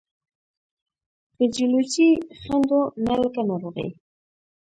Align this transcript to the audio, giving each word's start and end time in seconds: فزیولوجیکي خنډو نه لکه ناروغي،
فزیولوجیکي 1.35 2.09
خنډو 2.39 2.81
نه 3.05 3.13
لکه 3.21 3.41
ناروغي، 3.49 3.87